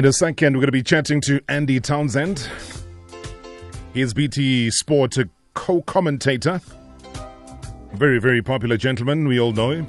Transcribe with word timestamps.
In 0.00 0.06
a 0.06 0.12
second, 0.14 0.54
we're 0.54 0.60
going 0.60 0.68
to 0.68 0.72
be 0.72 0.82
chatting 0.82 1.20
to 1.26 1.42
Andy 1.46 1.78
Townsend. 1.78 2.48
He's 3.92 4.14
BT 4.14 4.70
Sport 4.70 5.14
co 5.52 5.82
commentator. 5.82 6.62
Very, 7.92 8.18
very 8.18 8.40
popular 8.40 8.78
gentleman. 8.78 9.28
We 9.28 9.38
all 9.38 9.52
know 9.52 9.72
him. 9.72 9.86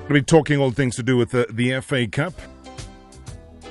We'll 0.00 0.14
be 0.14 0.22
talking 0.22 0.58
all 0.58 0.72
things 0.72 0.96
to 0.96 1.04
do 1.04 1.16
with 1.16 1.30
the, 1.30 1.46
the 1.48 1.80
FA 1.80 2.08
Cup. 2.08 2.32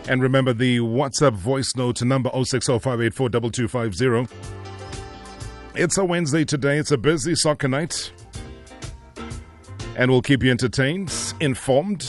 And 0.07 0.21
remember 0.21 0.54
the 0.54 0.79
WhatsApp 0.79 1.34
voice 1.34 1.73
note 1.75 2.02
number 2.02 2.29
0605842250. 2.29 4.32
It's 5.75 5.97
a 5.97 6.05
Wednesday 6.05 6.45
today. 6.45 6.77
It's 6.77 6.91
a 6.91 6.97
busy 6.97 7.36
soccer 7.36 7.68
night. 7.68 8.13
And 9.97 10.09
we'll 10.09 10.21
keep 10.21 10.41
you 10.41 10.52
entertained, 10.52 11.13
informed, 11.41 12.07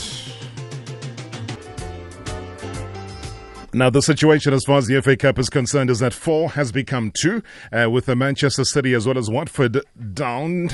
Now, 3.77 3.90
the 3.90 4.00
situation 4.00 4.54
as 4.54 4.64
far 4.64 4.79
as 4.79 4.86
the 4.86 5.03
FA 5.03 5.18
Cup 5.18 5.39
is 5.39 5.50
concerned 5.50 5.90
is 5.90 5.98
that 5.98 6.14
four 6.14 6.48
has 6.53 6.72
become 6.72 7.11
two, 7.11 7.43
uh, 7.71 7.90
with 7.90 8.08
Manchester 8.08 8.64
City 8.64 8.94
as 8.94 9.07
well 9.07 9.18
as 9.18 9.29
Watford 9.29 9.82
down, 10.14 10.71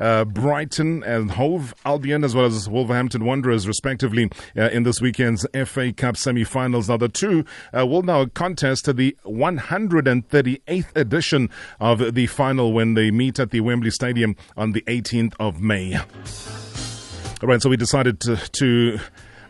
uh, 0.00 0.24
Brighton 0.24 1.04
and 1.04 1.32
Hove 1.32 1.74
Albion 1.84 2.24
as 2.24 2.34
well 2.34 2.46
as 2.46 2.66
Wolverhampton 2.66 3.26
Wanderers, 3.26 3.68
respectively, 3.68 4.30
uh, 4.56 4.70
in 4.70 4.84
this 4.84 5.02
weekend's 5.02 5.46
FA 5.66 5.92
Cup 5.92 6.16
semi 6.16 6.44
finals. 6.44 6.88
Now, 6.88 6.96
the 6.96 7.10
two 7.10 7.44
uh, 7.76 7.86
will 7.86 8.00
now 8.00 8.24
contest 8.24 8.86
the 8.86 9.14
138th 9.26 10.96
edition 10.96 11.50
of 11.78 12.14
the 12.14 12.26
final 12.26 12.72
when 12.72 12.94
they 12.94 13.10
meet 13.10 13.38
at 13.38 13.50
the 13.50 13.60
Wembley 13.60 13.90
Stadium 13.90 14.34
on 14.56 14.72
the 14.72 14.80
18th 14.86 15.34
of 15.38 15.60
May. 15.60 15.98
All 17.42 17.48
right, 17.50 17.60
so 17.60 17.68
we 17.68 17.76
decided 17.76 18.18
to, 18.20 18.36
to 18.36 18.98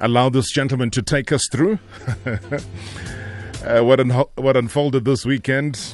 allow 0.01 0.29
this 0.29 0.51
gentleman 0.51 0.91
to 0.91 1.03
take 1.03 1.33
us 1.33 1.49
through. 1.51 1.79
Uh, 3.65 3.83
what, 3.83 3.99
un- 3.99 4.25
what 4.37 4.57
unfolded 4.57 5.05
this 5.05 5.25
weekend 5.25 5.93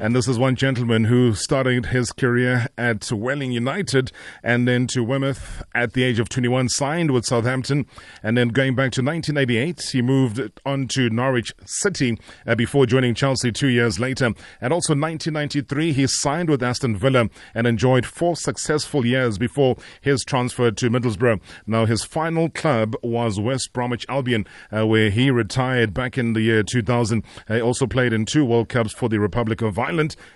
and 0.00 0.14
this 0.14 0.28
is 0.28 0.38
one 0.38 0.54
gentleman 0.54 1.04
who 1.04 1.34
started 1.34 1.86
his 1.86 2.12
career 2.12 2.68
at 2.78 3.10
Welling 3.10 3.50
United 3.50 4.12
and 4.44 4.66
then 4.68 4.86
to 4.88 5.02
Weymouth 5.02 5.64
at 5.74 5.92
the 5.92 6.04
age 6.04 6.20
of 6.20 6.28
21, 6.28 6.68
signed 6.68 7.10
with 7.10 7.26
Southampton. 7.26 7.84
And 8.22 8.38
then 8.38 8.48
going 8.48 8.76
back 8.76 8.92
to 8.92 9.02
1988, 9.02 9.82
he 9.90 10.00
moved 10.00 10.40
on 10.64 10.86
to 10.88 11.10
Norwich 11.10 11.52
City 11.64 12.16
uh, 12.46 12.54
before 12.54 12.86
joining 12.86 13.14
Chelsea 13.14 13.50
two 13.50 13.66
years 13.66 13.98
later. 13.98 14.26
And 14.60 14.72
also 14.72 14.92
1993, 14.94 15.92
he 15.92 16.06
signed 16.06 16.48
with 16.48 16.62
Aston 16.62 16.96
Villa 16.96 17.28
and 17.52 17.66
enjoyed 17.66 18.06
four 18.06 18.36
successful 18.36 19.04
years 19.04 19.36
before 19.36 19.76
his 20.00 20.22
transfer 20.22 20.70
to 20.70 20.90
Middlesbrough. 20.90 21.40
Now, 21.66 21.86
his 21.86 22.04
final 22.04 22.50
club 22.50 22.94
was 23.02 23.40
West 23.40 23.72
Bromwich 23.72 24.06
Albion, 24.08 24.46
uh, 24.70 24.86
where 24.86 25.10
he 25.10 25.32
retired 25.32 25.92
back 25.92 26.16
in 26.16 26.34
the 26.34 26.42
year 26.42 26.62
2000. 26.62 27.24
He 27.48 27.60
also 27.60 27.88
played 27.88 28.12
in 28.12 28.26
two 28.26 28.44
World 28.44 28.68
Cups 28.68 28.92
for 28.92 29.08
the 29.08 29.18
Republic 29.18 29.60
of 29.60 29.76
Ireland, 29.78 29.87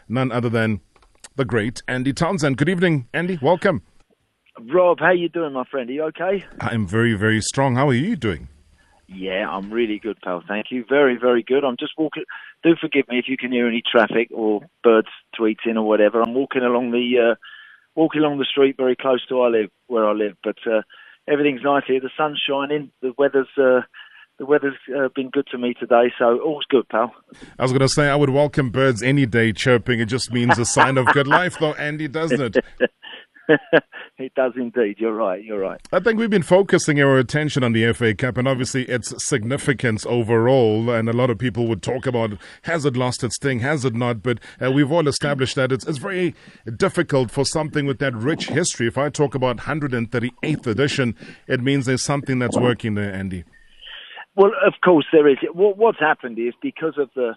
none 0.08 0.32
other 0.32 0.48
than 0.48 0.80
the 1.36 1.44
great 1.44 1.82
Andy 1.88 2.12
Townsend. 2.12 2.56
Good 2.56 2.68
evening, 2.68 3.08
Andy. 3.12 3.38
Welcome. 3.40 3.82
Rob, 4.60 5.00
how 5.00 5.12
you 5.12 5.28
doing, 5.28 5.52
my 5.52 5.64
friend? 5.64 5.88
Are 5.88 5.92
you 5.92 6.02
okay? 6.04 6.44
I'm 6.60 6.86
very, 6.86 7.14
very 7.14 7.40
strong. 7.40 7.76
How 7.76 7.88
are 7.88 7.94
you 7.94 8.16
doing? 8.16 8.48
Yeah, 9.08 9.48
I'm 9.48 9.72
really 9.72 9.98
good, 9.98 10.18
pal. 10.22 10.42
Thank 10.46 10.66
you. 10.70 10.84
Very, 10.88 11.16
very 11.16 11.42
good. 11.42 11.64
I'm 11.64 11.76
just 11.78 11.92
walking. 11.98 12.24
Do 12.62 12.74
forgive 12.80 13.08
me 13.08 13.18
if 13.18 13.26
you 13.28 13.36
can 13.36 13.52
hear 13.52 13.66
any 13.66 13.82
traffic 13.82 14.28
or 14.32 14.62
birds 14.82 15.08
tweeting 15.38 15.76
or 15.76 15.82
whatever. 15.82 16.22
I'm 16.22 16.34
walking 16.34 16.62
along 16.62 16.92
the 16.92 17.32
uh, 17.32 17.34
walking 17.94 18.20
along 18.20 18.38
the 18.38 18.44
street 18.44 18.76
very 18.76 18.96
close 18.96 19.24
to 19.26 19.40
I 19.42 19.48
live 19.48 19.70
where 19.86 20.06
I 20.06 20.12
live, 20.12 20.36
but 20.42 20.56
uh, 20.66 20.82
everything's 21.28 21.62
nice 21.62 21.84
here. 21.86 22.00
The 22.00 22.10
sun's 22.16 22.42
shining. 22.48 22.90
The 23.00 23.12
weather's 23.18 23.48
uh, 23.58 23.82
the 24.42 24.46
weather's 24.46 24.74
uh, 24.96 25.08
been 25.14 25.30
good 25.30 25.46
to 25.52 25.56
me 25.56 25.72
today, 25.72 26.12
so 26.18 26.40
all's 26.40 26.64
good, 26.68 26.88
pal. 26.88 27.14
I 27.60 27.62
was 27.62 27.70
going 27.70 27.80
to 27.82 27.88
say 27.88 28.08
I 28.08 28.16
would 28.16 28.30
welcome 28.30 28.70
birds 28.70 29.00
any 29.00 29.24
day 29.24 29.52
chirping. 29.52 30.00
It 30.00 30.06
just 30.06 30.32
means 30.32 30.58
a 30.58 30.64
sign 30.64 30.98
of 30.98 31.06
good 31.12 31.28
life, 31.28 31.58
though, 31.60 31.74
Andy, 31.74 32.08
doesn't 32.08 32.56
it? 32.56 32.64
it 34.18 34.34
does 34.34 34.54
indeed. 34.56 34.96
You're 34.98 35.14
right. 35.14 35.44
You're 35.44 35.60
right. 35.60 35.80
I 35.92 36.00
think 36.00 36.18
we've 36.18 36.28
been 36.28 36.42
focusing 36.42 37.00
our 37.00 37.18
attention 37.18 37.62
on 37.62 37.72
the 37.72 37.92
FA 37.92 38.16
Cup 38.16 38.36
and 38.36 38.48
obviously 38.48 38.82
its 38.86 39.14
significance 39.24 40.04
overall. 40.06 40.90
And 40.90 41.08
a 41.08 41.12
lot 41.12 41.30
of 41.30 41.38
people 41.38 41.68
would 41.68 41.80
talk 41.80 42.04
about 42.04 42.32
has 42.62 42.84
it 42.84 42.96
lost 42.96 43.22
its 43.22 43.36
sting, 43.36 43.60
has 43.60 43.84
it 43.84 43.94
not? 43.94 44.24
But 44.24 44.40
uh, 44.60 44.72
we've 44.72 44.90
all 44.90 45.06
established 45.06 45.54
that 45.54 45.70
it's, 45.70 45.86
it's 45.86 45.98
very 45.98 46.34
difficult 46.76 47.30
for 47.30 47.44
something 47.44 47.86
with 47.86 48.00
that 48.00 48.14
rich 48.16 48.48
history. 48.48 48.88
If 48.88 48.98
I 48.98 49.08
talk 49.08 49.36
about 49.36 49.58
138th 49.58 50.66
edition, 50.66 51.14
it 51.46 51.60
means 51.60 51.86
there's 51.86 52.04
something 52.04 52.40
that's 52.40 52.58
working 52.58 52.96
there, 52.96 53.12
Andy. 53.12 53.44
Well, 54.34 54.52
of 54.66 54.74
course 54.82 55.06
there 55.12 55.28
is. 55.28 55.38
What, 55.52 55.76
what's 55.76 56.00
happened 56.00 56.38
is 56.38 56.54
because 56.62 56.94
of 56.98 57.10
the 57.14 57.34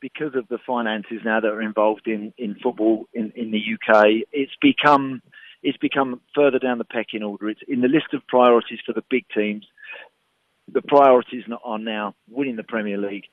because 0.00 0.34
of 0.34 0.48
the 0.48 0.58
finances 0.66 1.20
now 1.24 1.40
that 1.40 1.48
are 1.48 1.60
involved 1.60 2.06
in, 2.06 2.32
in 2.38 2.56
football 2.62 3.04
in, 3.12 3.32
in 3.36 3.50
the 3.50 3.58
UK, 3.58 4.06
it's 4.32 4.52
become 4.60 5.20
it's 5.62 5.78
become 5.78 6.20
further 6.34 6.58
down 6.58 6.78
the 6.78 6.84
pecking 6.84 7.22
order. 7.22 7.50
It's 7.50 7.60
in 7.68 7.82
the 7.82 7.88
list 7.88 8.14
of 8.14 8.26
priorities 8.26 8.78
for 8.84 8.94
the 8.94 9.04
big 9.10 9.26
teams. 9.34 9.66
The 10.72 10.82
priorities 10.82 11.44
are 11.64 11.78
now 11.78 12.14
winning 12.28 12.56
the 12.56 12.62
Premier 12.62 12.96
League 12.96 13.24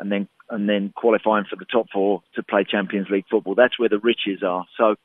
and 0.00 0.10
then 0.10 0.28
and 0.50 0.68
then 0.68 0.92
qualifying 0.96 1.44
for 1.48 1.56
the 1.56 1.66
top 1.66 1.86
four 1.92 2.22
to 2.34 2.42
play 2.42 2.64
Champions 2.64 3.08
League 3.10 3.26
football. 3.30 3.54
That's 3.54 3.78
where 3.78 3.88
the 3.88 4.00
riches 4.00 4.42
are. 4.42 4.64
So 4.76 4.96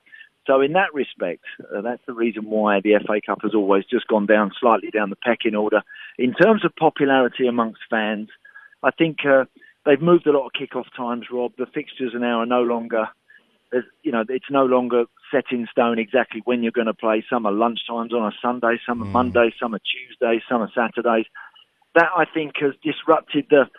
so 0.46 0.62
in 0.62 0.74
that 0.74 0.94
respect, 0.94 1.44
uh, 1.74 1.82
that's 1.82 2.02
the 2.06 2.14
reason 2.14 2.50
why 2.50 2.82
the 2.82 2.96
FA 3.06 3.22
Cup 3.26 3.40
has 3.44 3.54
always 3.54 3.86
just 3.86 4.08
gone 4.08 4.26
down 4.26 4.52
slightly 4.60 4.90
down 4.92 5.10
the 5.10 5.16
pecking 5.16 5.56
order. 5.56 5.82
In 6.18 6.34
terms 6.34 6.66
of 6.66 6.76
popularity 6.76 7.48
amongst 7.48 7.82
fans, 7.90 8.30
I 8.84 8.92
think 8.92 9.20
uh, 9.26 9.46
they've 9.86 10.02
moved 10.02 10.28
a 10.28 10.32
lot 10.32 10.46
of 10.46 10.52
kick-off 10.54 10.88
times. 10.96 11.28
Rob, 11.32 11.54
the 11.58 11.66
fixtures 11.66 12.14
are 12.14 12.20
now 12.20 12.42
are 12.42 12.46
no 12.46 12.62
longer, 12.62 13.08
you 14.04 14.12
know, 14.12 14.26
it's 14.28 14.52
no 14.52 14.66
longer 14.66 15.06
set 15.32 15.46
in 15.52 15.68
stone 15.72 15.98
exactly 15.98 16.42
when 16.44 16.62
you're 16.62 16.74
going 16.74 16.88
to 16.88 16.94
play. 16.94 17.24
Some 17.30 17.46
are 17.46 17.54
lunchtimes 17.54 18.12
on 18.12 18.32
a 18.32 18.36
Sunday, 18.42 18.80
some 18.86 19.02
are 19.02 19.08
mm. 19.08 19.12
Monday, 19.12 19.54
some 19.60 19.74
are 19.74 19.80
Tuesdays, 19.80 20.42
some 20.50 20.62
are 20.62 20.72
Saturdays. 20.76 21.26
That 21.96 22.10
I 22.18 22.26
think 22.26 22.54
has 22.60 22.74
disrupted 22.84 23.48
the 23.50 23.70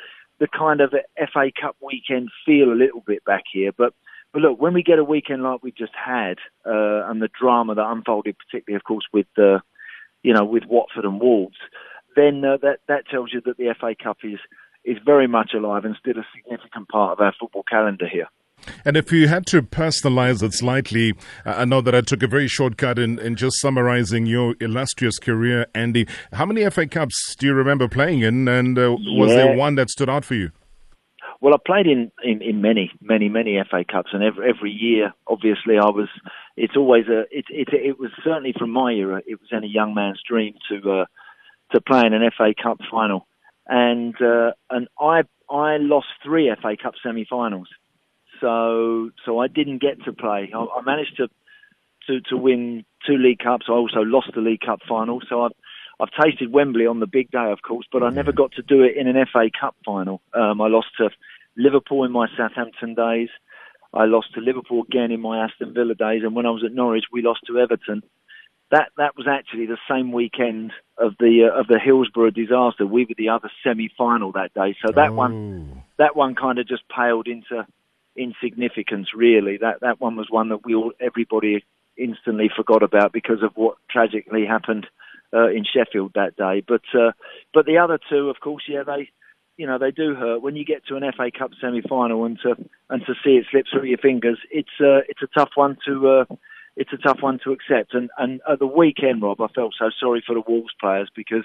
the 0.41 0.49
kind 0.49 0.81
of 0.81 0.93
FA 1.33 1.51
Cup 1.61 1.77
weekend 1.81 2.29
feel 2.45 2.73
a 2.73 2.75
little 2.75 3.03
bit 3.07 3.25
back 3.25 3.45
here, 3.53 3.71
but 3.77 3.95
but 4.35 4.43
look, 4.43 4.61
when 4.61 4.75
we 4.75 4.83
get 4.83 4.99
a 4.99 5.05
weekend 5.05 5.45
like 5.45 5.63
we 5.63 5.71
just 5.71 5.93
had, 5.95 6.39
uh, 6.67 7.09
and 7.09 7.23
the 7.23 7.29
drama 7.41 7.77
that 7.77 7.87
unfolded, 7.87 8.37
particularly, 8.37 8.77
of 8.77 8.83
course, 8.83 9.05
with 9.13 9.29
uh, 9.39 9.61
you 10.25 10.35
know 10.35 10.45
with 10.45 10.65
Watford 10.69 11.05
and 11.05 11.21
Wolves, 11.21 11.57
then 12.17 12.45
uh, 12.45 12.57
that 12.61 12.81
that 12.89 13.07
tells 13.09 13.33
you 13.33 13.41
that 13.47 13.57
the 13.57 13.73
FA 13.79 13.95
Cup 13.95 14.19
is 14.25 14.41
is 14.85 14.99
very 15.07 15.29
much 15.29 15.53
alive 15.55 15.85
and 15.85 15.97
still 16.01 16.19
a 16.19 16.27
significant 16.35 16.89
part 16.89 17.13
of 17.13 17.25
our 17.25 17.33
football 17.39 17.63
calendar 17.63 18.09
here. 18.09 18.27
And 18.85 18.97
if 18.97 19.13
you 19.13 19.29
had 19.29 19.47
to 19.47 19.63
personalize 19.63 20.43
it 20.43 20.53
slightly, 20.53 21.13
uh, 21.47 21.55
I 21.59 21.65
know 21.65 21.81
that 21.81 21.95
I 21.95 22.01
took 22.01 22.23
a 22.23 22.27
very 22.27 22.49
shortcut 22.49 22.99
in, 22.99 23.19
in 23.19 23.37
just 23.37 23.61
summarizing 23.61 24.27
your 24.27 24.57
illustrious 24.61 25.19
career, 25.19 25.67
Andy. 25.75 26.09
How 26.33 26.45
many 26.45 26.69
FA 26.71 26.87
Cups 26.87 27.37
do 27.39 27.47
you 27.47 27.55
remember 27.55 27.89
playing 27.89 28.23
in, 28.23 28.49
and 28.49 28.77
uh, 28.77 28.97
was 28.99 29.31
yeah. 29.31 29.37
there 29.37 29.57
one 29.57 29.77
that 29.77 29.91
stood 29.91 30.11
out 30.11 30.25
for 30.25 30.35
you? 30.35 30.51
Well, 31.45 31.53
I 31.53 31.59
played 31.59 31.87
in, 31.87 32.11
in, 32.23 32.41
in 32.41 32.63
many, 32.63 32.91
many, 33.03 33.29
many 33.29 33.63
FA 33.71 33.85
Cups, 33.85 34.13
and 34.15 34.23
every, 34.23 34.49
every 34.49 34.71
year, 34.71 35.13
obviously, 35.27 35.77
I 35.77 35.91
was. 35.91 36.09
It's 36.57 36.75
always 36.75 37.05
a. 37.07 37.25
It, 37.31 37.45
it, 37.51 37.69
it 37.71 38.01
was 38.01 38.13
certainly 38.25 38.55
from 38.59 38.71
my 38.71 38.93
era. 38.93 39.21
It 39.27 39.39
was 39.39 39.51
any 39.55 39.69
young 39.69 39.93
man's 39.93 40.23
dream 40.27 40.55
to 40.71 40.91
uh, 40.91 41.05
to 41.75 41.83
play 41.83 42.07
in 42.07 42.15
an 42.15 42.23
FA 42.35 42.55
Cup 42.63 42.79
final, 42.91 43.27
and 43.67 44.15
uh, 44.23 44.53
and 44.71 44.89
I 44.99 45.25
I 45.51 45.77
lost 45.77 46.07
three 46.25 46.51
FA 46.63 46.79
Cup 46.83 46.95
semi-finals, 47.03 47.69
so 48.41 49.11
so 49.27 49.39
I 49.39 49.49
didn't 49.49 49.83
get 49.83 50.03
to 50.07 50.15
play. 50.15 50.51
I, 50.51 50.59
I 50.59 50.81
managed 50.81 51.19
to 51.19 51.29
to 52.07 52.23
to 52.31 52.39
win 52.39 52.87
two 53.07 53.19
League 53.19 53.41
Cups. 53.41 53.67
I 53.69 53.73
also 53.73 54.01
lost 54.01 54.31
the 54.35 54.41
League 54.41 54.63
Cup 54.65 54.79
final, 54.89 55.21
so 55.29 55.43
I 55.43 55.49
I've 56.01 56.11
tasted 56.11 56.53
Wembley 56.53 56.87
on 56.87 57.01
the 57.01 57.07
big 57.07 57.31
day, 57.31 57.51
of 57.53 57.63
course, 57.63 57.87
but 57.93 58.03
I 58.03 58.11
never 58.11 58.33
got 58.33 58.53
to 58.53 58.63
do 58.63 58.83
it 58.83 58.97
in 58.97 59.07
an 59.07 59.27
FA 59.33 59.49
Cup 59.59 59.77
final. 59.85 60.21
Um, 60.33 60.61
I 60.61 60.69
lost 60.69 60.89
to 60.99 61.11
Liverpool 61.57 62.05
in 62.05 62.13
my 62.13 62.27
Southampton 62.37 62.95
days. 62.95 63.29
I 63.93 64.07
lost 64.07 64.35
to 64.35 64.41
Liverpool 64.41 64.83
again 64.83 65.13
in 65.13 65.21
my 65.21 65.45
Aston 65.45 65.73
Villa 65.73 65.95
days, 65.95 66.23
and 66.25 66.35
when 66.35 66.47
I 66.47 66.51
was 66.51 66.65
at 66.65 66.73
Norwich, 66.73 67.05
we 67.13 67.23
lost 67.23 67.41
to 67.47 67.59
Everton. 67.59 68.03
That 68.71 68.91
that 68.97 69.17
was 69.17 69.29
actually 69.29 69.67
the 69.67 69.79
same 69.89 70.11
weekend 70.11 70.73
of 70.99 71.15
the 71.21 71.49
uh, 71.49 71.61
of 71.61 71.69
the 71.69 71.79
Hillsborough 71.79 72.31
disaster. 72.31 72.87
We 72.87 73.05
were 73.05 73.15
the 73.17 73.29
other 73.29 73.51
semi-final 73.63 74.33
that 74.33 74.53
day, 74.53 74.77
so 74.85 74.93
that 74.93 75.11
oh. 75.11 75.15
one 75.15 75.83
that 75.99 76.17
one 76.17 76.35
kind 76.35 76.59
of 76.59 76.67
just 76.67 76.83
paled 76.89 77.29
into 77.29 77.67
insignificance. 78.17 79.09
Really, 79.15 79.59
that 79.59 79.81
that 79.83 80.01
one 80.01 80.17
was 80.17 80.27
one 80.29 80.49
that 80.49 80.65
we 80.65 80.75
all 80.75 80.93
everybody 80.99 81.65
instantly 81.97 82.51
forgot 82.57 82.83
about 82.83 83.13
because 83.13 83.45
of 83.45 83.53
what 83.55 83.77
tragically 83.89 84.45
happened 84.45 84.89
uh, 85.35 85.49
in 85.49 85.65
Sheffield 85.65 86.13
that 86.15 86.37
day. 86.37 86.63
But 86.67 86.83
uh, 86.95 87.13
but 87.53 87.67
the 87.67 87.79
other 87.79 87.99
two, 88.11 88.31
of 88.31 88.37
course, 88.41 88.65
yeah, 88.69 88.83
they 88.85 89.11
you 89.57 89.67
know 89.67 89.79
they 89.79 89.91
do 89.91 90.15
hurt 90.15 90.43
when 90.43 90.57
you 90.57 90.65
get 90.65 90.87
to 90.87 90.97
an 90.97 91.03
FA 91.17 91.31
Cup 91.37 91.51
semi 91.61 91.83
final 91.83 92.25
and 92.25 92.39
to 92.43 92.55
and 92.91 93.03
to 93.07 93.15
see 93.25 93.37
it 93.37 93.47
slip 93.51 93.67
through 93.71 93.85
your 93.85 93.99
fingers. 93.99 94.39
It's 94.51 94.81
uh, 94.81 95.01
it's 95.09 95.23
a 95.23 95.39
tough 95.39 95.51
one 95.55 95.77
to. 95.87 96.09
Uh, 96.09 96.35
it's 96.77 96.93
a 96.93 96.97
tough 96.97 97.19
one 97.21 97.39
to 97.45 97.53
accept, 97.53 97.95
and 97.95 98.11
and 98.19 98.41
at 98.51 98.59
the 98.59 98.67
weekend, 98.67 99.23
Rob, 99.23 99.41
I 99.41 99.47
felt 99.49 99.75
so 99.79 99.91
sorry 100.01 100.25
for 100.27 100.35
the 100.35 100.43
Wolves 100.47 100.75
players 100.81 101.09
because 101.15 101.45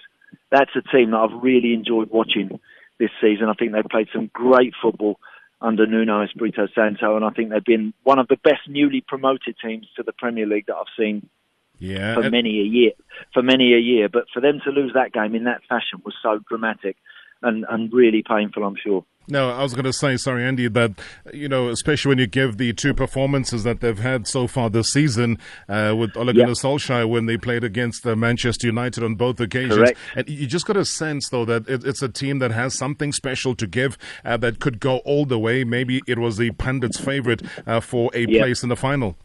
that's 0.49 0.71
a 0.75 0.81
team 0.81 1.11
that 1.11 1.17
I've 1.17 1.43
really 1.43 1.73
enjoyed 1.73 2.09
watching 2.09 2.59
this 2.99 3.11
season. 3.21 3.47
I 3.47 3.53
think 3.53 3.71
they've 3.71 3.83
played 3.83 4.09
some 4.11 4.31
great 4.33 4.73
football 4.81 5.19
under 5.61 5.85
Nuno 5.85 6.23
Espirito 6.23 6.67
Santo, 6.73 7.15
and 7.15 7.23
I 7.23 7.29
think 7.29 7.49
they've 7.49 7.63
been 7.63 7.93
one 8.03 8.17
of 8.17 8.27
the 8.27 8.37
best 8.43 8.67
newly 8.67 9.03
promoted 9.07 9.55
teams 9.63 9.87
to 9.97 10.03
the 10.03 10.13
Premier 10.13 10.47
League 10.47 10.65
that 10.67 10.75
I've 10.75 10.97
seen 10.97 11.29
yeah, 11.79 12.15
for 12.15 12.29
many 12.29 12.59
a 12.59 12.63
year. 12.63 12.91
For 13.33 13.41
many 13.41 13.73
a 13.73 13.79
year, 13.79 14.07
but 14.07 14.25
for 14.33 14.39
them 14.39 14.61
to 14.63 14.69
lose 14.69 14.91
that 14.93 15.11
game 15.11 15.35
in 15.35 15.43
that 15.43 15.61
fashion 15.67 16.01
was 16.05 16.13
so 16.23 16.39
dramatic 16.47 16.95
and, 17.41 17.65
and 17.69 17.91
really 17.91 18.23
painful, 18.27 18.63
I'm 18.63 18.75
sure. 18.81 19.03
No, 19.31 19.51
I 19.51 19.61
was 19.61 19.73
going 19.73 19.85
to 19.85 19.93
say, 19.93 20.17
sorry, 20.17 20.43
Andy, 20.43 20.67
that, 20.69 20.93
you 21.31 21.47
know, 21.47 21.69
especially 21.69 22.09
when 22.09 22.17
you 22.17 22.25
give 22.25 22.57
the 22.57 22.73
two 22.73 22.95
performances 22.95 23.63
that 23.63 23.79
they've 23.79 23.99
had 23.99 24.27
so 24.27 24.47
far 24.47 24.71
this 24.71 24.87
season 24.87 25.37
uh, 25.67 25.93
with 25.95 26.17
Ole 26.17 26.33
Gunnar 26.33 26.47
yep. 26.47 26.57
Solskjaer 26.57 27.07
when 27.07 27.27
they 27.27 27.37
played 27.37 27.63
against 27.63 28.07
uh, 28.07 28.15
Manchester 28.15 28.65
United 28.65 29.03
on 29.03 29.15
both 29.15 29.39
occasions. 29.39 29.75
Correct. 29.75 29.99
And 30.15 30.27
you 30.27 30.47
just 30.47 30.65
got 30.65 30.77
a 30.77 30.85
sense, 30.85 31.29
though, 31.29 31.45
that 31.45 31.69
it, 31.69 31.85
it's 31.85 32.01
a 32.01 32.09
team 32.09 32.39
that 32.39 32.49
has 32.51 32.73
something 32.73 33.11
special 33.11 33.53
to 33.55 33.67
give 33.67 33.99
uh, 34.25 34.37
that 34.37 34.59
could 34.59 34.79
go 34.79 34.97
all 34.99 35.25
the 35.25 35.37
way. 35.37 35.63
Maybe 35.63 36.01
it 36.07 36.17
was 36.17 36.37
the 36.37 36.49
pundit's 36.51 36.99
favorite 36.99 37.43
uh, 37.67 37.81
for 37.81 38.09
a 38.15 38.21
yep. 38.21 38.41
place 38.41 38.63
in 38.63 38.69
the 38.69 38.75
final. 38.75 39.15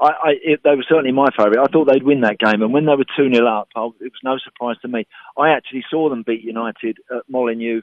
I, 0.00 0.06
I 0.06 0.30
it, 0.42 0.60
they 0.64 0.74
were 0.74 0.84
certainly 0.88 1.12
my 1.12 1.28
favourite. 1.36 1.58
I 1.58 1.70
thought 1.70 1.88
they'd 1.90 2.02
win 2.02 2.20
that 2.22 2.38
game, 2.38 2.62
and 2.62 2.72
when 2.72 2.86
they 2.86 2.94
were 2.94 3.04
two 3.16 3.32
0 3.32 3.46
up, 3.46 3.68
I, 3.74 3.86
it 4.00 4.12
was 4.12 4.24
no 4.24 4.38
surprise 4.38 4.76
to 4.82 4.88
me. 4.88 5.06
I 5.36 5.50
actually 5.50 5.84
saw 5.90 6.08
them 6.08 6.24
beat 6.26 6.42
United 6.42 6.98
at 7.10 7.22
Molineux 7.28 7.82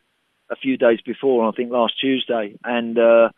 a 0.50 0.56
few 0.56 0.78
days 0.78 1.00
before, 1.06 1.48
I 1.48 1.52
think 1.52 1.72
last 1.72 2.00
Tuesday, 2.00 2.56
and 2.64 2.98
uh, 2.98 3.30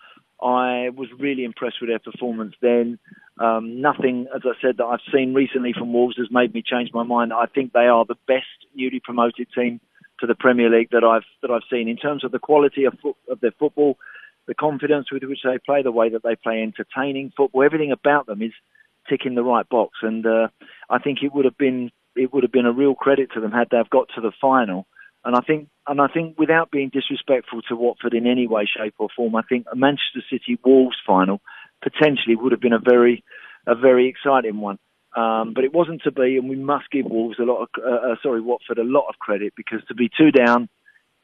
I 0.41 0.89
was 0.95 1.07
really 1.17 1.43
impressed 1.43 1.77
with 1.81 1.89
their 1.89 1.99
performance 1.99 2.55
then. 2.61 2.99
Um, 3.39 3.81
nothing, 3.81 4.27
as 4.35 4.41
I 4.45 4.53
said, 4.61 4.77
that 4.77 4.85
I've 4.85 5.13
seen 5.13 5.33
recently 5.33 5.73
from 5.73 5.93
Wolves 5.93 6.17
has 6.17 6.27
made 6.31 6.53
me 6.53 6.63
change 6.65 6.89
my 6.93 7.03
mind. 7.03 7.33
I 7.33 7.45
think 7.45 7.73
they 7.73 7.87
are 7.87 8.05
the 8.05 8.17
best 8.27 8.45
newly 8.75 8.99
promoted 8.99 9.47
team 9.55 9.79
to 10.19 10.27
the 10.27 10.35
Premier 10.35 10.69
League 10.69 10.89
that 10.91 11.03
I've 11.03 11.25
that 11.41 11.51
I've 11.51 11.67
seen 11.71 11.87
in 11.87 11.97
terms 11.97 12.23
of 12.23 12.31
the 12.31 12.39
quality 12.39 12.85
of, 12.85 12.93
fo- 13.01 13.17
of 13.29 13.39
their 13.39 13.51
football, 13.51 13.97
the 14.47 14.55
confidence 14.55 15.11
with 15.11 15.23
which 15.23 15.39
they 15.43 15.57
play, 15.65 15.83
the 15.83 15.91
way 15.91 16.09
that 16.09 16.23
they 16.23 16.35
play 16.35 16.61
entertaining 16.61 17.31
football. 17.35 17.63
Everything 17.63 17.91
about 17.91 18.25
them 18.25 18.41
is 18.41 18.53
ticking 19.09 19.35
the 19.35 19.43
right 19.43 19.67
box, 19.69 19.99
and 20.01 20.25
uh, 20.25 20.47
I 20.89 20.99
think 20.99 21.19
it 21.21 21.33
would 21.33 21.45
have 21.45 21.57
been 21.57 21.91
it 22.15 22.33
would 22.33 22.43
have 22.43 22.51
been 22.51 22.65
a 22.65 22.71
real 22.71 22.95
credit 22.95 23.29
to 23.33 23.41
them 23.41 23.51
had 23.51 23.67
they 23.69 23.77
have 23.77 23.89
got 23.89 24.07
to 24.15 24.21
the 24.21 24.31
final 24.41 24.87
and 25.27 25.35
I 25.35 25.41
think, 25.41 25.67
and 25.85 25.99
I 25.99 26.07
think, 26.07 26.39
without 26.39 26.71
being 26.71 26.89
disrespectful 26.89 27.61
to 27.63 27.75
Watford 27.75 28.13
in 28.13 28.25
any 28.27 28.47
way, 28.47 28.65
shape, 28.65 28.95
or 28.97 29.09
form, 29.13 29.35
I 29.35 29.41
think 29.41 29.65
a 29.69 29.75
Manchester 29.75 30.21
City 30.29 30.57
Wolves 30.63 30.95
final 31.05 31.41
potentially 31.81 32.37
would 32.37 32.53
have 32.53 32.61
been 32.61 32.71
a 32.71 32.79
very, 32.79 33.25
a 33.65 33.75
very 33.75 34.07
exciting 34.07 34.61
one. 34.61 34.79
Um, 35.17 35.53
but 35.53 35.65
it 35.65 35.73
wasn't 35.73 36.03
to 36.03 36.11
be, 36.11 36.37
and 36.37 36.47
we 36.47 36.55
must 36.55 36.89
give 36.91 37.07
Wolves 37.07 37.39
a 37.39 37.43
lot 37.43 37.63
of, 37.63 37.69
uh, 37.77 38.11
uh, 38.11 38.15
sorry, 38.23 38.39
Watford 38.39 38.77
a 38.77 38.85
lot 38.85 39.09
of 39.09 39.19
credit 39.19 39.51
because 39.57 39.81
to 39.89 39.95
be 39.95 40.09
two 40.17 40.31
down 40.31 40.69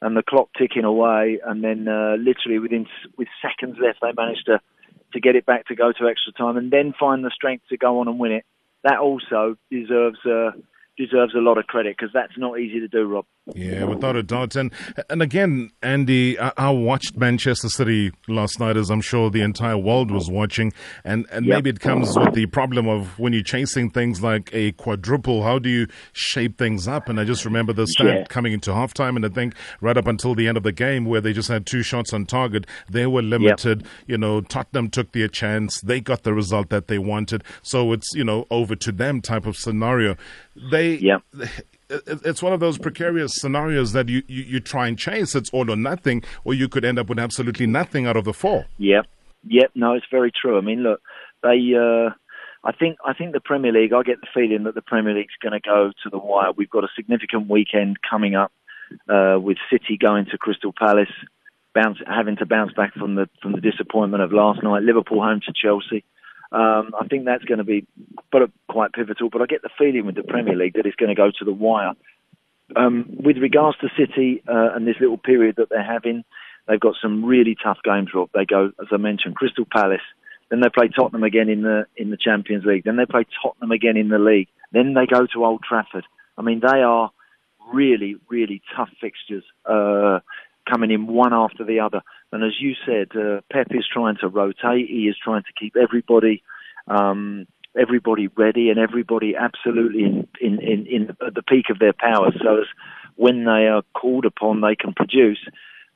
and 0.04 0.14
the 0.16 0.22
clock 0.22 0.50
ticking 0.58 0.84
away, 0.84 1.40
and 1.44 1.64
then 1.64 1.88
uh, 1.88 2.16
literally 2.18 2.58
within 2.58 2.86
with 3.16 3.28
seconds 3.40 3.76
left, 3.80 4.00
they 4.02 4.12
managed 4.14 4.46
to 4.46 4.60
to 5.14 5.20
get 5.20 5.34
it 5.34 5.46
back 5.46 5.66
to 5.66 5.74
go 5.74 5.92
to 5.92 6.08
extra 6.08 6.32
time, 6.32 6.56
and 6.56 6.70
then 6.70 6.92
find 6.98 7.24
the 7.24 7.30
strength 7.30 7.64
to 7.70 7.76
go 7.76 8.00
on 8.00 8.08
and 8.08 8.18
win 8.18 8.32
it. 8.32 8.44
That 8.82 8.98
also 8.98 9.56
deserves. 9.70 10.18
Uh, 10.24 10.52
deserves 10.96 11.34
a 11.34 11.38
lot 11.38 11.58
of 11.58 11.66
credit 11.66 11.96
because 11.98 12.12
that's 12.12 12.36
not 12.36 12.58
easy 12.58 12.80
to 12.80 12.88
do, 12.88 13.04
Rob. 13.04 13.26
Yeah, 13.54 13.84
without 13.84 14.16
a 14.16 14.22
doubt. 14.22 14.56
And 14.56 14.72
and 15.10 15.20
again, 15.20 15.70
Andy, 15.82 16.38
I, 16.38 16.52
I, 16.56 16.70
watched 16.70 17.16
Manchester 17.16 17.68
City 17.68 18.10
last 18.26 18.58
night, 18.58 18.78
as 18.78 18.90
I'm 18.90 19.02
sure 19.02 19.28
the 19.28 19.42
entire 19.42 19.76
world 19.76 20.10
was 20.10 20.30
watching. 20.30 20.72
And 21.04 21.26
and 21.30 21.44
yep. 21.44 21.56
maybe 21.56 21.70
it 21.70 21.80
comes 21.80 22.16
with 22.16 22.32
the 22.32 22.46
problem 22.46 22.88
of 22.88 23.18
when 23.18 23.34
you're 23.34 23.42
chasing 23.42 23.90
things 23.90 24.22
like 24.22 24.48
a 24.54 24.72
quadruple, 24.72 25.42
how 25.42 25.58
do 25.58 25.68
you 25.68 25.88
shape 26.14 26.56
things 26.56 26.88
up? 26.88 27.08
And 27.08 27.20
I 27.20 27.24
just 27.24 27.44
remember 27.44 27.74
the 27.74 27.86
stat 27.86 28.06
yeah. 28.06 28.24
coming 28.24 28.54
into 28.54 28.70
halftime, 28.70 29.16
and 29.16 29.26
I 29.26 29.28
think 29.28 29.54
right 29.82 29.96
up 29.96 30.06
until 30.06 30.34
the 30.34 30.48
end 30.48 30.56
of 30.56 30.62
the 30.62 30.72
game, 30.72 31.04
where 31.04 31.20
they 31.20 31.34
just 31.34 31.48
had 31.48 31.66
two 31.66 31.82
shots 31.82 32.14
on 32.14 32.24
target, 32.24 32.66
they 32.88 33.06
were 33.06 33.22
limited. 33.22 33.82
Yep. 33.82 33.90
You 34.06 34.18
know, 34.18 34.40
Tottenham 34.40 34.88
took 34.88 35.12
their 35.12 35.28
chance, 35.28 35.82
they 35.82 36.00
got 36.00 36.22
the 36.22 36.32
result 36.32 36.70
that 36.70 36.88
they 36.88 36.98
wanted. 36.98 37.44
So 37.62 37.92
it's 37.92 38.14
you 38.14 38.24
know 38.24 38.46
over 38.50 38.74
to 38.74 38.92
them 38.92 39.20
type 39.20 39.44
of 39.44 39.56
scenario. 39.56 40.16
They 40.70 40.83
yeah 40.84 41.18
it's 41.88 42.42
one 42.42 42.52
of 42.52 42.60
those 42.60 42.78
precarious 42.78 43.34
scenarios 43.34 43.92
that 43.92 44.08
you, 44.08 44.22
you, 44.26 44.42
you, 44.42 44.60
try 44.60 44.88
and 44.88 44.98
chase. 44.98 45.34
It's 45.34 45.50
all 45.50 45.70
or 45.70 45.76
nothing, 45.76 46.22
or 46.44 46.54
you 46.54 46.68
could 46.68 46.84
end 46.84 46.98
up 46.98 47.08
with 47.08 47.18
absolutely 47.18 47.66
nothing 47.66 48.06
out 48.06 48.16
of 48.16 48.24
the 48.24 48.32
four. 48.32 48.66
Yep, 48.78 49.06
yep. 49.46 49.70
No, 49.74 49.92
it's 49.94 50.06
very 50.10 50.32
true. 50.32 50.58
I 50.58 50.60
mean, 50.60 50.82
look, 50.82 51.00
they. 51.42 51.74
Uh, 51.76 52.10
I 52.66 52.72
think 52.72 52.96
I 53.04 53.12
think 53.12 53.32
the 53.32 53.40
Premier 53.40 53.72
League. 53.72 53.92
I 53.92 54.02
get 54.02 54.20
the 54.20 54.26
feeling 54.32 54.64
that 54.64 54.74
the 54.74 54.82
Premier 54.82 55.14
League's 55.14 55.34
going 55.42 55.52
to 55.52 55.60
go 55.60 55.92
to 56.02 56.10
the 56.10 56.18
wire. 56.18 56.52
We've 56.56 56.70
got 56.70 56.84
a 56.84 56.88
significant 56.96 57.48
weekend 57.48 57.98
coming 58.08 58.34
up 58.34 58.52
uh, 59.08 59.38
with 59.40 59.58
City 59.70 59.98
going 60.00 60.26
to 60.26 60.38
Crystal 60.38 60.72
Palace, 60.76 61.12
bounce, 61.74 61.98
having 62.06 62.36
to 62.36 62.46
bounce 62.46 62.72
back 62.72 62.94
from 62.94 63.16
the 63.16 63.28
from 63.42 63.52
the 63.52 63.60
disappointment 63.60 64.22
of 64.22 64.32
last 64.32 64.62
night. 64.62 64.82
Liverpool 64.82 65.22
home 65.22 65.40
to 65.46 65.52
Chelsea. 65.54 66.04
Um, 66.54 66.92
I 66.98 67.08
think 67.08 67.24
that's 67.24 67.44
going 67.44 67.58
to 67.58 67.64
be 67.64 67.84
but 68.30 68.48
quite 68.68 68.92
pivotal. 68.92 69.28
But 69.28 69.42
I 69.42 69.46
get 69.46 69.62
the 69.62 69.70
feeling 69.76 70.06
with 70.06 70.14
the 70.14 70.22
Premier 70.22 70.54
League 70.54 70.74
that 70.74 70.86
it's 70.86 70.96
going 70.96 71.08
to 71.08 71.14
go 71.14 71.30
to 71.38 71.44
the 71.44 71.52
wire. 71.52 71.92
Um, 72.76 73.06
with 73.08 73.38
regards 73.38 73.76
to 73.78 73.88
City 73.98 74.42
uh, 74.48 74.70
and 74.74 74.86
this 74.86 74.96
little 75.00 75.18
period 75.18 75.56
that 75.56 75.68
they're 75.68 75.84
having, 75.84 76.24
they've 76.68 76.80
got 76.80 76.94
some 77.02 77.24
really 77.24 77.56
tough 77.62 77.78
games. 77.84 78.10
Rob, 78.14 78.30
they 78.32 78.44
go 78.44 78.70
as 78.80 78.86
I 78.92 78.96
mentioned, 78.98 79.34
Crystal 79.34 79.66
Palace. 79.70 80.06
Then 80.48 80.60
they 80.60 80.68
play 80.68 80.88
Tottenham 80.88 81.24
again 81.24 81.48
in 81.48 81.62
the 81.62 81.86
in 81.96 82.10
the 82.10 82.16
Champions 82.16 82.64
League. 82.64 82.84
Then 82.84 82.96
they 82.96 83.06
play 83.06 83.26
Tottenham 83.42 83.72
again 83.72 83.96
in 83.96 84.08
the 84.08 84.18
league. 84.18 84.48
Then 84.72 84.94
they 84.94 85.06
go 85.06 85.26
to 85.26 85.44
Old 85.44 85.62
Trafford. 85.68 86.04
I 86.38 86.42
mean, 86.42 86.60
they 86.60 86.82
are 86.82 87.10
really, 87.72 88.16
really 88.28 88.62
tough 88.76 88.90
fixtures 89.00 89.44
uh, 89.66 90.20
coming 90.68 90.90
in 90.90 91.06
one 91.06 91.32
after 91.32 91.64
the 91.64 91.80
other. 91.80 92.02
And 92.34 92.42
as 92.42 92.54
you 92.58 92.74
said, 92.84 93.16
uh, 93.16 93.42
Pep 93.52 93.68
is 93.70 93.86
trying 93.90 94.16
to 94.20 94.26
rotate. 94.26 94.88
He 94.88 95.06
is 95.08 95.16
trying 95.22 95.44
to 95.44 95.52
keep 95.56 95.76
everybody, 95.76 96.42
um, 96.88 97.46
everybody 97.80 98.26
ready 98.26 98.70
and 98.70 98.78
everybody 98.80 99.36
absolutely 99.36 100.02
in, 100.02 100.26
in, 100.40 100.60
in, 100.60 100.86
in 100.86 101.10
at 101.24 101.34
the 101.36 101.42
peak 101.42 101.66
of 101.70 101.78
their 101.78 101.92
power. 101.92 102.32
so 102.42 102.62
as 102.62 102.66
when 103.14 103.44
they 103.44 103.68
are 103.68 103.84
called 103.94 104.24
upon, 104.24 104.62
they 104.62 104.74
can 104.74 104.94
produce. 104.94 105.38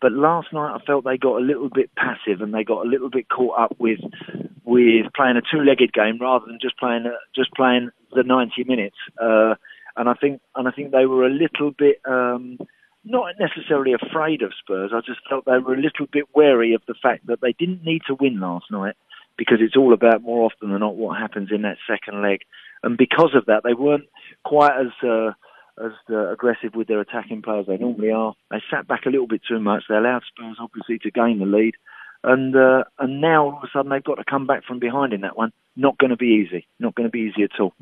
But 0.00 0.12
last 0.12 0.52
night, 0.52 0.76
I 0.76 0.84
felt 0.84 1.02
they 1.02 1.18
got 1.18 1.42
a 1.42 1.44
little 1.44 1.70
bit 1.70 1.90
passive 1.96 2.40
and 2.40 2.54
they 2.54 2.62
got 2.62 2.86
a 2.86 2.88
little 2.88 3.10
bit 3.10 3.28
caught 3.28 3.58
up 3.58 3.74
with 3.80 3.98
with 4.62 5.06
playing 5.16 5.38
a 5.38 5.42
two-legged 5.42 5.92
game 5.92 6.18
rather 6.20 6.46
than 6.46 6.60
just 6.62 6.78
playing 6.78 7.06
just 7.34 7.52
playing 7.54 7.90
the 8.14 8.22
90 8.22 8.62
minutes. 8.62 8.96
Uh, 9.20 9.56
and 9.96 10.08
I 10.08 10.14
think 10.14 10.40
and 10.54 10.68
I 10.68 10.70
think 10.70 10.92
they 10.92 11.06
were 11.06 11.26
a 11.26 11.30
little 11.30 11.72
bit. 11.72 12.00
Um, 12.08 12.60
not 13.08 13.34
necessarily 13.40 13.94
afraid 13.94 14.42
of 14.42 14.52
Spurs. 14.58 14.92
I 14.94 15.00
just 15.00 15.20
felt 15.28 15.44
they 15.44 15.58
were 15.58 15.74
a 15.74 15.80
little 15.80 16.06
bit 16.10 16.24
wary 16.34 16.74
of 16.74 16.82
the 16.86 16.94
fact 16.94 17.26
that 17.26 17.40
they 17.40 17.52
didn't 17.52 17.84
need 17.84 18.02
to 18.06 18.14
win 18.14 18.38
last 18.40 18.66
night 18.70 18.94
because 19.36 19.58
it's 19.60 19.76
all 19.76 19.94
about 19.94 20.22
more 20.22 20.44
often 20.44 20.70
than 20.70 20.80
not 20.80 20.96
what 20.96 21.18
happens 21.18 21.48
in 21.52 21.62
that 21.62 21.78
second 21.88 22.22
leg. 22.22 22.40
And 22.82 22.98
because 22.98 23.34
of 23.34 23.46
that, 23.46 23.62
they 23.64 23.72
weren't 23.72 24.08
quite 24.44 24.72
as 24.78 24.92
uh, 25.02 25.32
as 25.82 25.92
uh, 26.10 26.32
aggressive 26.32 26.74
with 26.74 26.88
their 26.88 27.00
attacking 27.00 27.42
players 27.42 27.66
they 27.66 27.76
normally 27.76 28.10
are. 28.10 28.34
They 28.50 28.62
sat 28.70 28.86
back 28.86 29.06
a 29.06 29.10
little 29.10 29.28
bit 29.28 29.42
too 29.48 29.60
much. 29.60 29.84
They 29.88 29.94
allowed 29.94 30.22
Spurs 30.28 30.56
obviously 30.60 30.98
to 30.98 31.10
gain 31.10 31.38
the 31.38 31.46
lead, 31.46 31.74
and 32.24 32.54
uh, 32.54 32.84
and 32.98 33.20
now 33.20 33.44
all 33.44 33.56
of 33.56 33.62
a 33.62 33.68
sudden 33.72 33.90
they've 33.90 34.04
got 34.04 34.16
to 34.16 34.24
come 34.28 34.46
back 34.46 34.64
from 34.64 34.80
behind 34.80 35.12
in 35.12 35.22
that 35.22 35.36
one. 35.36 35.52
Not 35.76 35.98
going 35.98 36.10
to 36.10 36.16
be 36.16 36.44
easy. 36.44 36.66
Not 36.78 36.94
going 36.94 37.08
to 37.08 37.12
be 37.12 37.30
easy 37.32 37.44
at 37.44 37.60
all. 37.60 37.74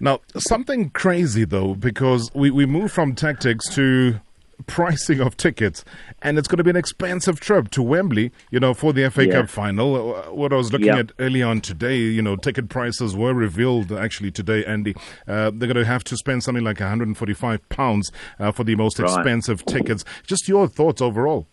Now, 0.00 0.20
something 0.36 0.90
crazy 0.90 1.44
though, 1.44 1.74
because 1.74 2.30
we, 2.34 2.50
we 2.50 2.66
move 2.66 2.92
from 2.92 3.14
tactics 3.14 3.68
to 3.74 4.20
pricing 4.66 5.20
of 5.20 5.36
tickets, 5.36 5.84
and 6.22 6.38
it's 6.38 6.48
going 6.48 6.58
to 6.58 6.64
be 6.64 6.70
an 6.70 6.76
expensive 6.76 7.40
trip 7.40 7.70
to 7.70 7.82
Wembley, 7.82 8.32
you 8.50 8.60
know, 8.60 8.74
for 8.74 8.92
the 8.92 9.08
FA 9.10 9.26
yeah. 9.26 9.32
Cup 9.32 9.48
final. 9.48 10.14
Uh, 10.14 10.32
what 10.32 10.52
I 10.52 10.56
was 10.56 10.72
looking 10.72 10.88
at 10.88 11.12
early 11.18 11.42
on 11.42 11.60
today, 11.60 11.96
you 11.96 12.22
know, 12.22 12.36
ticket 12.36 12.68
prices 12.68 13.14
were 13.14 13.34
revealed 13.34 13.92
actually 13.92 14.30
today, 14.30 14.64
Andy. 14.64 14.94
Uh, 15.26 15.50
they're 15.54 15.68
going 15.68 15.74
to 15.74 15.84
have 15.84 16.04
to 16.04 16.16
spend 16.16 16.42
something 16.42 16.64
like 16.64 16.80
145 16.80 17.68
pounds 17.68 18.10
uh, 18.38 18.52
for 18.52 18.64
the 18.64 18.74
most 18.74 18.98
right. 18.98 19.12
expensive 19.12 19.64
tickets. 19.64 20.04
Just 20.26 20.48
your 20.48 20.68
thoughts 20.68 21.00
overall. 21.00 21.46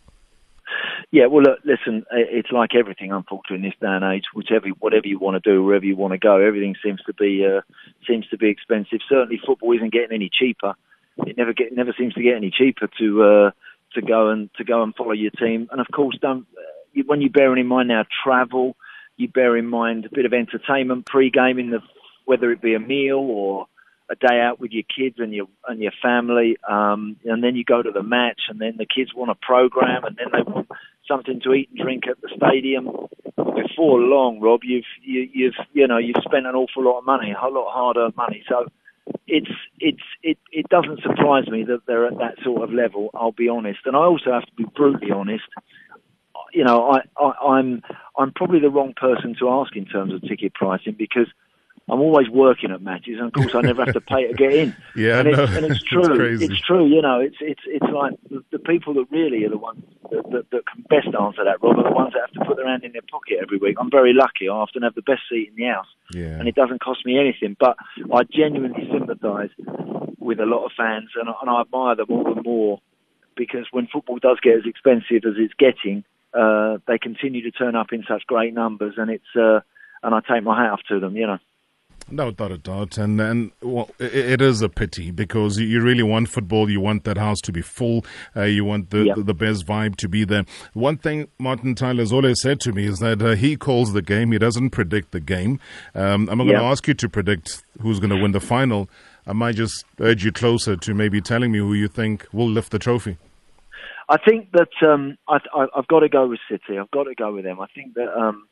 Yeah, 1.11 1.27
well, 1.27 1.43
look, 1.43 1.59
listen, 1.63 2.05
it's 2.11 2.51
like 2.51 2.75
everything, 2.75 3.11
unfortunately, 3.11 3.57
in 3.57 3.71
this 3.71 3.79
day 3.79 3.87
and 3.87 4.03
age. 4.03 4.23
Whichever, 4.33 4.67
whatever 4.79 5.07
you 5.07 5.19
want 5.19 5.41
to 5.41 5.49
do, 5.49 5.63
wherever 5.63 5.85
you 5.85 5.95
want 5.95 6.13
to 6.13 6.17
go, 6.17 6.37
everything 6.37 6.75
seems 6.83 7.01
to 7.03 7.13
be 7.13 7.45
uh, 7.45 7.61
seems 8.07 8.27
to 8.29 8.37
be 8.37 8.49
expensive. 8.49 8.99
Certainly, 9.07 9.41
football 9.45 9.73
isn't 9.75 9.93
getting 9.93 10.15
any 10.15 10.29
cheaper. 10.31 10.73
It 11.25 11.37
never 11.37 11.53
get 11.53 11.73
never 11.73 11.93
seems 11.97 12.13
to 12.15 12.23
get 12.23 12.35
any 12.35 12.51
cheaper 12.51 12.89
to 12.99 13.23
uh, 13.23 13.51
to 13.93 14.01
go 14.01 14.29
and 14.29 14.49
to 14.55 14.63
go 14.63 14.83
and 14.83 14.95
follow 14.95 15.13
your 15.13 15.31
team. 15.31 15.69
And 15.71 15.79
of 15.79 15.87
course, 15.93 16.17
don't 16.21 16.47
when 17.05 17.21
you 17.21 17.29
bearing 17.29 17.59
in 17.59 17.67
mind 17.67 17.89
now 17.89 18.05
travel, 18.23 18.75
you 19.17 19.27
bear 19.27 19.55
in 19.57 19.67
mind 19.67 20.05
a 20.05 20.09
bit 20.13 20.25
of 20.25 20.33
entertainment 20.33 21.05
pre-game 21.05 21.59
in 21.59 21.69
the 21.69 21.79
whether 22.25 22.51
it 22.51 22.61
be 22.61 22.73
a 22.73 22.79
meal 22.79 23.17
or 23.17 23.67
a 24.09 24.15
day 24.15 24.39
out 24.39 24.59
with 24.59 24.71
your 24.71 24.83
kids 24.83 25.15
and 25.19 25.33
your 25.33 25.47
and 25.67 25.79
your 25.79 25.91
family, 26.01 26.57
um, 26.67 27.17
and 27.25 27.43
then 27.43 27.55
you 27.55 27.63
go 27.63 27.81
to 27.81 27.91
the 27.91 28.03
match, 28.03 28.41
and 28.49 28.59
then 28.59 28.75
the 28.77 28.85
kids 28.85 29.13
want 29.15 29.31
a 29.31 29.35
program, 29.35 30.03
and 30.03 30.17
then 30.17 30.27
they 30.31 30.41
want 30.41 30.67
something 31.07 31.39
to 31.41 31.53
eat 31.53 31.69
and 31.71 31.79
drink 31.79 32.03
at 32.07 32.21
the 32.21 32.29
stadium. 32.35 32.85
Before 33.35 33.99
long, 33.99 34.39
Rob, 34.41 34.61
you've 34.63 34.85
you, 35.03 35.27
you've 35.33 35.55
you 35.73 35.87
know 35.87 35.97
you've 35.97 36.23
spent 36.23 36.45
an 36.45 36.55
awful 36.55 36.83
lot 36.83 36.99
of 36.99 37.05
money, 37.05 37.31
a 37.31 37.47
lot 37.47 37.71
hard-earned 37.71 38.15
money. 38.15 38.43
So 38.47 38.67
it's 39.27 39.51
it's 39.79 40.01
it, 40.23 40.37
it 40.51 40.69
doesn't 40.69 41.01
surprise 41.01 41.47
me 41.47 41.63
that 41.63 41.81
they're 41.87 42.07
at 42.07 42.17
that 42.17 42.35
sort 42.43 42.63
of 42.63 42.73
level. 42.73 43.09
I'll 43.13 43.31
be 43.31 43.49
honest, 43.49 43.79
and 43.85 43.95
I 43.95 43.99
also 43.99 44.31
have 44.31 44.45
to 44.45 44.53
be 44.57 44.65
brutally 44.75 45.11
honest. 45.11 45.43
You 46.53 46.63
know, 46.63 46.91
I, 46.91 46.99
I 47.17 47.31
I'm 47.57 47.81
I'm 48.17 48.31
probably 48.31 48.59
the 48.59 48.69
wrong 48.69 48.93
person 48.95 49.35
to 49.39 49.49
ask 49.49 49.75
in 49.75 49.85
terms 49.85 50.13
of 50.13 50.21
ticket 50.21 50.53
pricing 50.53 50.95
because 50.97 51.27
I'm 51.87 52.01
always 52.01 52.27
working 52.29 52.71
at 52.71 52.81
matches, 52.81 53.19
and 53.19 53.27
of 53.27 53.33
course 53.33 53.53
I 53.53 53.61
never 53.61 53.85
have 53.85 53.93
to 53.93 54.01
pay 54.01 54.27
to 54.27 54.33
get 54.33 54.53
in. 54.53 54.75
yeah, 54.95 55.19
and, 55.19 55.27
it's, 55.27 55.55
and 55.55 55.65
it's 55.67 55.83
true. 55.83 56.33
It's, 56.33 56.41
it's, 56.41 56.61
true. 56.61 56.87
You 56.87 57.01
know, 57.01 57.19
it's 57.19 57.35
it's 57.41 57.61
it's 57.67 57.85
like 57.93 58.13
the, 58.29 58.43
the 58.51 58.57
people 58.57 58.95
that 58.95 59.05
really 59.11 59.45
are 59.45 59.49
the 59.49 59.57
ones 59.57 59.83
that, 60.09 60.23
that, 60.31 60.49
that, 60.49 60.63
can 60.65 60.83
best 60.89 61.13
answer 61.15 61.43
that, 61.43 61.61
Rob, 61.61 61.77
are 61.77 61.83
the 61.83 61.95
ones 61.95 62.13
that 62.13 62.21
have 62.21 62.31
to 62.31 62.45
put 62.47 62.57
their 62.57 62.67
hand 62.67 62.83
in 62.83 62.93
their 62.93 63.03
pocket 63.03 63.37
every 63.39 63.59
week. 63.59 63.77
I'm 63.79 63.91
very 63.91 64.13
lucky. 64.13 64.49
I 64.49 64.53
often 64.53 64.81
have 64.81 64.95
the 64.95 65.03
best 65.03 65.21
seat 65.29 65.49
in 65.49 65.55
the 65.55 65.69
house, 65.71 65.85
yeah. 66.11 66.39
and 66.39 66.47
it 66.47 66.55
doesn't 66.55 66.81
cost 66.81 67.05
me 67.05 67.19
anything. 67.19 67.55
But 67.59 67.77
I 68.11 68.23
genuinely 68.23 68.89
sympathise 68.91 69.51
with 70.17 70.39
a 70.39 70.45
lot 70.45 70.65
of 70.65 70.71
fans, 70.75 71.11
and, 71.13 71.29
and 71.29 71.49
I 71.49 71.61
admire 71.61 71.95
them 71.95 72.07
all 72.09 72.33
the 72.33 72.41
more 72.41 72.81
because 73.37 73.67
when 73.69 73.87
football 73.93 74.17
does 74.17 74.39
get 74.41 74.55
as 74.55 74.65
expensive 74.65 75.21
as 75.27 75.35
it's 75.37 75.53
getting, 75.53 76.03
uh, 76.33 76.79
they 76.87 76.97
continue 76.97 77.43
to 77.43 77.51
turn 77.51 77.75
up 77.75 77.93
in 77.93 78.03
such 78.07 78.25
great 78.25 78.55
numbers, 78.55 78.95
and 78.97 79.11
it's 79.11 79.35
uh, 79.35 79.59
and 80.01 80.15
I 80.15 80.21
take 80.21 80.43
my 80.43 80.59
hat 80.59 80.71
off 80.71 80.81
to 80.89 80.99
them. 80.99 81.15
You 81.15 81.27
know. 81.27 81.37
No 82.09 82.29
doubt 82.29 82.51
a 82.51 82.57
doubt, 82.59 82.99
and 82.99 83.19
and 83.19 83.51
well, 83.61 83.89
it, 83.99 84.13
it 84.13 84.41
is 84.41 84.61
a 84.61 84.69
pity 84.69 85.09
because 85.09 85.57
you 85.57 85.81
really 85.81 86.03
want 86.03 86.29
football. 86.29 86.69
You 86.69 86.79
want 86.79 87.03
that 87.05 87.17
house 87.17 87.41
to 87.41 87.51
be 87.51 87.63
full. 87.63 88.05
Uh, 88.35 88.43
you 88.43 88.63
want 88.63 88.91
the, 88.91 89.05
Yep. 89.05 89.17
the 89.25 89.33
best 89.33 89.65
vibe 89.65 89.95
to 89.97 90.07
be 90.07 90.23
there. 90.23 90.45
One 90.73 90.97
thing 90.97 91.27
Martin 91.39 91.73
Tyler 91.73 92.01
has 92.03 92.13
always 92.13 92.39
said 92.41 92.59
to 92.61 92.71
me 92.73 92.85
is 92.85 92.99
that 92.99 93.21
uh, 93.23 93.31
he 93.35 93.55
calls 93.57 93.93
the 93.93 94.03
game. 94.03 94.31
He 94.33 94.37
doesn't 94.37 94.69
predict 94.69 95.11
the 95.13 95.19
game. 95.19 95.59
Um, 95.95 96.29
I'm 96.29 96.37
not 96.37 96.43
going 96.45 96.59
to 96.59 96.63
ask 96.63 96.87
you 96.87 96.93
to 96.93 97.09
predict 97.09 97.63
who's 97.81 97.99
going 97.99 98.11
to 98.11 98.21
win 98.21 98.33
the 98.33 98.39
final. 98.39 98.87
I 99.25 99.33
might 99.33 99.55
just 99.55 99.83
urge 99.99 100.23
you 100.23 100.31
closer 100.31 100.75
to 100.77 100.93
maybe 100.93 101.21
telling 101.21 101.51
me 101.51 101.57
who 101.57 101.73
you 101.73 101.87
think 101.87 102.27
will 102.31 102.47
lift 102.49 102.71
the 102.71 102.77
trophy. 102.77 103.17
I 104.07 104.17
think 104.17 104.51
that 104.51 104.69
um, 104.87 105.17
I, 105.27 105.39
I, 105.55 105.65
I've 105.75 105.87
got 105.87 106.01
to 106.01 106.09
go 106.09 106.27
with 106.27 106.39
City. 106.47 106.77
I've 106.77 106.91
got 106.91 107.05
to 107.05 107.15
go 107.15 107.33
with 107.33 107.43
them. 107.45 107.59
I 107.59 107.65
think 107.73 107.95
that 107.95 108.15
um, 108.15 108.47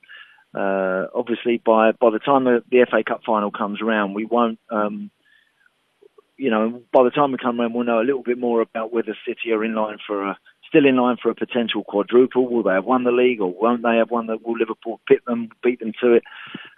uh, 0.54 1.08
obviously 1.14 1.62
by 1.64 1.92
by 1.92 2.10
the 2.12 2.20
time 2.20 2.44
the, 2.44 2.64
the 2.70 2.86
FA 2.90 3.04
Cup 3.04 3.22
final 3.26 3.52
comes 3.52 3.82
around, 3.82 4.14
we 4.14 4.26
won't. 4.26 4.60
Um, 4.70 5.12
you 6.36 6.50
know, 6.50 6.82
by 6.92 7.04
the 7.04 7.12
time 7.12 7.32
we 7.32 7.38
come 7.38 7.62
around, 7.62 7.74
we'll 7.74 7.86
know 7.86 8.02
a 8.02 8.04
little 8.04 8.24
bit 8.24 8.40
more 8.40 8.62
about 8.62 8.92
whether 8.92 9.16
City 9.26 9.52
are 9.52 9.64
in 9.64 9.76
line 9.76 9.98
for 10.06 10.30
a 10.30 10.38
still 10.68 10.86
in 10.86 10.96
line 10.96 11.18
for 11.22 11.30
a 11.30 11.36
potential 11.36 11.84
quadruple. 11.84 12.50
Will 12.50 12.64
they 12.64 12.74
have 12.74 12.86
won 12.86 13.04
the 13.04 13.12
league, 13.12 13.40
or 13.40 13.54
won't 13.54 13.84
they 13.84 13.98
have 13.98 14.10
won 14.10 14.28
the? 14.28 14.38
Will 14.44 14.58
Liverpool 14.58 15.00
pit 15.08 15.20
them, 15.28 15.50
beat 15.64 15.80
them 15.80 15.94
to 16.02 16.14
it? 16.14 16.24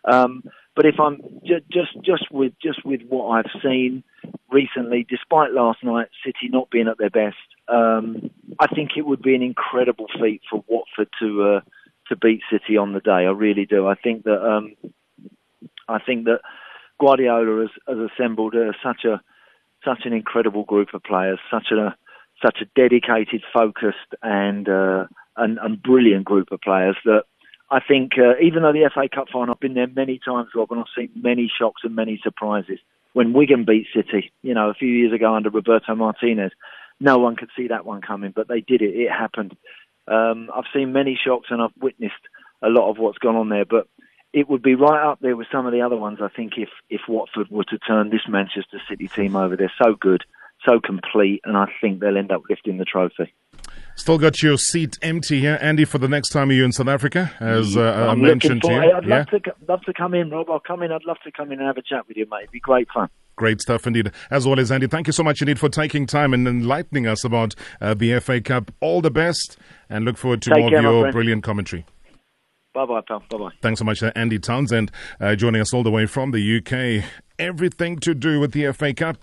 Um, 0.03 0.43
but 0.75 0.85
if 0.85 0.99
I'm 0.99 1.21
ju- 1.45 1.61
just 1.71 1.93
just 2.03 2.31
with 2.31 2.53
just 2.61 2.85
with 2.85 3.01
what 3.07 3.29
I've 3.29 3.61
seen 3.63 4.03
recently, 4.51 5.05
despite 5.09 5.51
last 5.51 5.83
night 5.83 6.07
City 6.25 6.49
not 6.49 6.69
being 6.69 6.87
at 6.87 6.97
their 6.97 7.09
best, 7.09 7.37
um, 7.69 8.29
I 8.59 8.67
think 8.67 8.91
it 8.97 9.05
would 9.05 9.21
be 9.21 9.35
an 9.35 9.41
incredible 9.41 10.07
feat 10.21 10.41
for 10.49 10.63
Watford 10.67 11.09
to 11.21 11.43
uh, 11.43 11.61
to 12.09 12.15
beat 12.15 12.41
City 12.51 12.77
on 12.77 12.93
the 12.93 12.99
day. 12.99 13.11
I 13.11 13.31
really 13.31 13.65
do. 13.65 13.87
I 13.87 13.95
think 13.95 14.23
that 14.23 14.41
um, 14.41 14.75
I 15.87 15.99
think 15.99 16.25
that 16.25 16.41
Guardiola 16.99 17.61
has, 17.61 17.69
has 17.87 18.09
assembled 18.11 18.55
uh, 18.55 18.71
such 18.83 19.05
a 19.05 19.21
such 19.83 20.05
an 20.05 20.13
incredible 20.13 20.63
group 20.63 20.93
of 20.93 21.03
players, 21.03 21.39
such 21.51 21.67
a 21.71 21.95
such 22.43 22.57
a 22.61 22.65
dedicated, 22.75 23.43
focused, 23.53 24.15
and 24.21 24.67
uh, 24.67 25.05
and, 25.37 25.57
and 25.59 25.81
brilliant 25.81 26.25
group 26.25 26.51
of 26.51 26.61
players 26.61 26.97
that 27.05 27.23
I 27.69 27.79
think, 27.85 28.13
uh, 28.17 28.37
even 28.41 28.61
though 28.61 28.73
the 28.73 28.89
FA 28.93 29.09
Cup 29.13 29.27
final, 29.31 29.53
I've 29.53 29.59
been 29.59 29.73
there 29.73 29.87
many 29.87 30.19
times, 30.23 30.49
Rob, 30.55 30.71
and 30.71 30.81
I've 30.81 30.85
seen 30.95 31.09
many 31.15 31.51
shocks 31.59 31.81
and 31.83 31.95
many 31.95 32.19
surprises. 32.23 32.79
When 33.13 33.33
Wigan 33.33 33.65
beat 33.65 33.87
City, 33.95 34.31
you 34.43 34.53
know, 34.53 34.69
a 34.69 34.73
few 34.73 34.89
years 34.89 35.13
ago 35.13 35.33
under 35.33 35.49
Roberto 35.49 35.95
Martinez, 35.95 36.51
no 36.99 37.17
one 37.17 37.35
could 37.35 37.49
see 37.57 37.67
that 37.67 37.85
one 37.85 38.01
coming, 38.01 38.31
but 38.35 38.47
they 38.47 38.61
did 38.61 38.81
it. 38.81 38.95
It 38.95 39.11
happened. 39.11 39.55
Um, 40.07 40.49
I've 40.55 40.65
seen 40.73 40.93
many 40.93 41.17
shocks 41.21 41.47
and 41.49 41.61
I've 41.61 41.75
witnessed 41.81 42.13
a 42.61 42.69
lot 42.69 42.89
of 42.89 42.97
what's 42.97 43.17
gone 43.17 43.35
on 43.35 43.49
there, 43.49 43.65
but 43.65 43.87
it 44.33 44.49
would 44.49 44.61
be 44.61 44.75
right 44.75 45.03
up 45.03 45.19
there 45.21 45.35
with 45.35 45.47
some 45.51 45.65
of 45.65 45.71
the 45.71 45.81
other 45.81 45.95
ones. 45.95 46.19
I 46.21 46.27
think 46.27 46.53
if 46.57 46.69
if 46.89 47.01
Watford 47.07 47.49
were 47.49 47.63
to 47.65 47.77
turn 47.79 48.09
this 48.09 48.27
Manchester 48.27 48.81
City 48.89 49.07
team 49.07 49.35
over, 49.35 49.55
they're 49.55 49.71
so 49.81 49.95
good, 49.95 50.23
so 50.67 50.79
complete, 50.79 51.41
and 51.45 51.55
I 51.55 51.67
think 51.79 52.01
they'll 52.01 52.17
end 52.17 52.31
up 52.31 52.43
lifting 52.49 52.77
the 52.77 52.85
trophy. 52.85 53.33
Still 53.95 54.17
got 54.17 54.43
your 54.43 54.57
seat 54.57 54.97
empty 55.01 55.39
here, 55.39 55.57
Andy, 55.61 55.85
for 55.85 55.99
the 55.99 56.09
next 56.09 56.29
time 56.29 56.51
you're 56.51 56.65
in 56.65 56.73
South 56.73 56.89
Africa, 56.89 57.31
as 57.39 57.77
uh, 57.77 58.09
I 58.09 58.15
mentioned 58.15 58.61
to 58.63 58.71
you. 58.71 58.91
I'd 58.91 59.05
love 59.05 59.27
to 59.27 59.41
love 59.69 59.81
to 59.83 59.93
come 59.93 60.13
in, 60.13 60.29
Rob. 60.29 60.49
I'll 60.49 60.59
come 60.59 60.83
in. 60.83 60.91
I'd 60.91 61.05
love 61.05 61.17
to 61.23 61.31
come 61.31 61.53
in 61.53 61.59
and 61.59 61.67
have 61.67 61.77
a 61.77 61.81
chat 61.81 62.05
with 62.07 62.17
you, 62.17 62.25
mate. 62.29 62.43
It'd 62.43 62.51
be 62.51 62.59
great 62.59 62.89
fun. 62.93 63.09
Great 63.35 63.61
stuff 63.61 63.85
indeed. 63.85 64.11
As 64.31 64.45
always, 64.45 64.71
Andy, 64.71 64.87
thank 64.87 65.07
you 65.07 65.13
so 65.13 65.23
much 65.23 65.41
indeed 65.41 65.59
for 65.59 65.69
taking 65.69 66.05
time 66.05 66.33
and 66.33 66.47
enlightening 66.47 67.05
us 67.05 67.23
about 67.23 67.53
uh, 67.81 67.93
the 67.93 68.19
FA 68.19 68.39
Cup. 68.39 68.71
All 68.79 69.01
the 69.01 69.11
best, 69.11 69.57
and 69.89 70.05
look 70.05 70.17
forward 70.17 70.41
to 70.43 70.51
Take 70.51 70.59
more 70.59 70.69
care, 70.69 70.79
of 70.79 70.83
your 70.83 71.11
brilliant 71.11 71.43
commentary. 71.43 71.85
Bye 72.73 72.85
bye, 72.85 73.01
pal. 73.07 73.23
Bye 73.29 73.37
bye. 73.37 73.49
Thanks 73.61 73.79
so 73.79 73.85
much, 73.85 74.03
uh, 74.03 74.11
Andy 74.15 74.39
Townsend, 74.39 74.91
uh, 75.19 75.35
joining 75.35 75.61
us 75.61 75.73
all 75.73 75.83
the 75.83 75.91
way 75.91 76.05
from 76.05 76.31
the 76.31 76.57
UK. 76.57 77.05
Everything 77.39 77.99
to 77.99 78.13
do 78.13 78.39
with 78.39 78.51
the 78.53 78.71
FA 78.71 78.93
Cup. 78.93 79.17